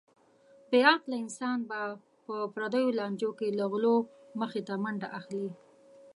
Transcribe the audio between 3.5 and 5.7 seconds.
له غولو مخته منډه اخلي.